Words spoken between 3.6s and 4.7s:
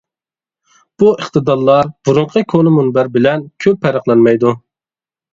كۆپ پەرقلەنمەيدۇ.